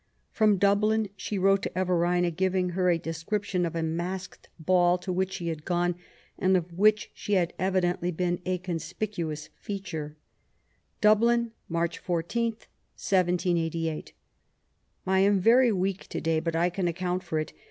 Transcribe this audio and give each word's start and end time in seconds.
From 0.31 0.57
Dublin 0.57 1.09
she 1.15 1.37
wrote 1.37 1.61
to 1.61 1.77
Everina 1.77 2.31
giving 2.31 2.69
her 2.69 2.89
a 2.89 2.97
description 2.97 3.67
of 3.67 3.75
a 3.75 3.83
masked 3.83 4.49
ball 4.57 4.97
to 4.97 5.13
which 5.13 5.33
she 5.33 5.49
had 5.49 5.63
gone> 5.63 5.93
and 6.39 6.57
of 6.57 6.73
which 6.73 7.11
she 7.13 7.33
had 7.33 7.53
evidently 7.59 8.11
been 8.11 8.41
a 8.43 8.57
conspicuous 8.57 9.49
feature:— 9.59 10.15
Dublin, 11.01 11.51
March 11.69 11.99
14, 11.99 12.55
178a... 12.97 14.13
I 15.05 15.19
am 15.19 15.39
very 15.39 15.71
weak 15.71 16.07
to 16.07 16.19
day, 16.19 16.39
but 16.39 16.55
I 16.55 16.71
can 16.71 16.87
accoont 16.87 17.21
for 17.21 17.37
it. 17.37 17.53